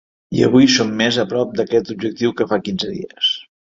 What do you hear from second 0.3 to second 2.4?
I avui som més a prop d’aquest objectiu